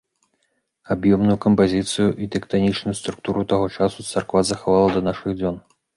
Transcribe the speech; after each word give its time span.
Аб'ёмную 0.93 1.35
кампазіцыю 1.45 2.09
і 2.25 2.29
тэктанічную 2.35 2.95
структуру 3.01 3.47
таго 3.53 3.65
часу 3.77 3.99
царква 4.11 4.45
захавала 4.53 4.89
да 4.97 5.01
нашых 5.11 5.31
дзён. 5.41 5.55